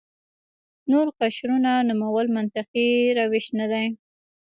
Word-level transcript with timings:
نور 0.91 1.07
قشرونو 1.19 1.73
نومول 1.87 2.27
منطقي 2.35 2.87
روش 3.17 3.45
نه 3.59 3.65
دی. 3.71 3.85